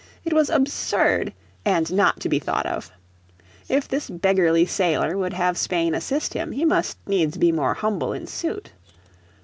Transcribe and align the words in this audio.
It 0.25 0.33
was 0.33 0.49
absurd, 0.49 1.31
and 1.63 1.93
not 1.93 2.19
to 2.21 2.27
be 2.27 2.39
thought 2.39 2.65
of. 2.65 2.91
If 3.69 3.87
this 3.87 4.09
beggarly 4.09 4.65
sailor 4.65 5.15
would 5.15 5.33
have 5.33 5.59
Spain 5.59 5.93
assist 5.93 6.33
him 6.33 6.53
he 6.53 6.65
must 6.65 6.97
needs 7.05 7.37
be 7.37 7.51
more 7.51 7.75
humble 7.75 8.11
in 8.11 8.25
suit. 8.25 8.71